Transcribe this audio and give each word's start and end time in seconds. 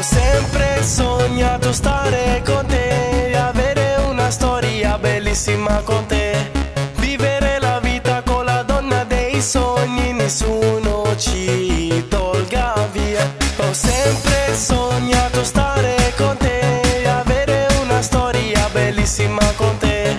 Ho 0.00 0.02
sempre 0.02 0.82
sognato 0.82 1.74
stare 1.74 2.42
con 2.46 2.64
te, 2.64 3.36
avere 3.36 3.96
una 4.08 4.30
storia 4.30 4.96
bellissima 4.96 5.82
con 5.84 6.06
te, 6.06 6.50
vivere 6.96 7.58
la 7.60 7.78
vita 7.80 8.22
con 8.22 8.46
la 8.46 8.62
donna 8.62 9.04
dei 9.04 9.42
sogni, 9.42 10.14
nessuno 10.14 11.14
ci 11.18 12.06
tolga 12.08 12.88
via. 12.92 13.30
Ho 13.58 13.74
sempre 13.74 14.56
sognato 14.56 15.44
stare 15.44 16.14
con 16.16 16.34
te, 16.38 17.06
avere 17.06 17.66
una 17.82 18.00
storia 18.00 18.70
bellissima 18.72 19.52
con 19.56 19.76
te, 19.76 20.18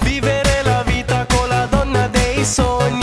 vivere 0.00 0.60
la 0.62 0.82
vita 0.82 1.24
con 1.34 1.48
la 1.48 1.64
donna 1.70 2.06
dei 2.08 2.44
sogni, 2.44 3.01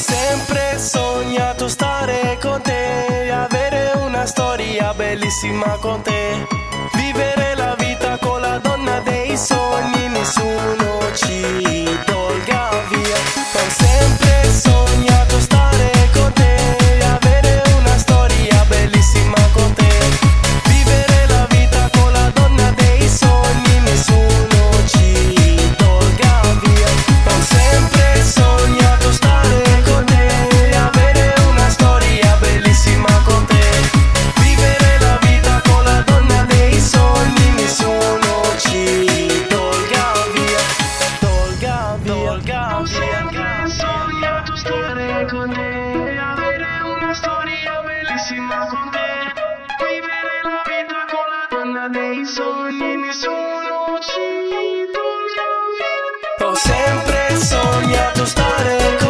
sempre 0.00 0.78
sognato 0.78 1.68
stare 1.68 2.38
con 2.40 2.60
te, 2.62 3.30
avere 3.30 3.92
una 3.96 4.24
storia 4.24 4.94
bellissima 4.94 5.76
con 5.78 6.00
te, 6.00 6.46
vivere 6.94 7.54
la 7.54 7.74
vita 7.78 8.16
con 8.18 8.40
la 8.40 8.58
donna 8.58 9.00
dei 9.00 9.36
sogni, 9.36 10.08
nessuno 10.08 11.12
ci 11.14 11.59
dei 52.20 52.26
sogni, 52.26 52.96
nessuno 52.96 53.98
ci 54.00 54.20
tolga 54.92 55.48
via. 55.78 56.46
Ho 56.46 56.54
sempre 56.54 57.36
sognato 57.36 58.26
stare 58.26 58.96
con 58.98 59.09